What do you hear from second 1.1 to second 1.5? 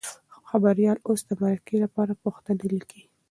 د